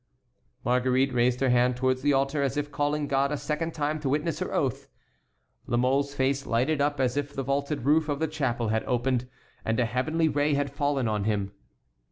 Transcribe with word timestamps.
Marguerite 0.65 1.13
raised 1.13 1.41
her 1.41 1.51
hand 1.51 1.77
towards 1.77 2.01
the 2.01 2.11
altar, 2.11 2.41
as 2.41 2.57
if 2.57 2.71
calling 2.71 3.05
God 3.07 3.31
a 3.31 3.37
second 3.37 3.75
time 3.75 3.99
to 3.99 4.09
witness 4.09 4.39
her 4.39 4.51
oath. 4.51 4.87
La 5.67 5.77
Mole's 5.77 6.15
face 6.15 6.47
lighted 6.47 6.81
up 6.81 6.99
as 6.99 7.17
if 7.17 7.35
the 7.35 7.43
vaulted 7.43 7.85
roof 7.85 8.09
of 8.09 8.17
the 8.17 8.27
chapel 8.27 8.69
had 8.69 8.83
opened 8.85 9.29
and 9.63 9.79
a 9.79 9.85
heavenly 9.85 10.27
ray 10.27 10.55
had 10.55 10.73
fallen 10.73 11.07
on 11.07 11.25
him. 11.25 11.51